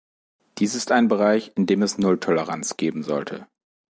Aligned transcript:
Dies 0.57 0.73
ist 0.73 0.91
ein 0.91 1.07
Bereich, 1.09 1.51
in 1.53 1.67
dem 1.67 1.83
es 1.83 1.99
"Null-Toleranz" 1.99 2.75
geben 2.75 3.03
sollte. 3.03 3.45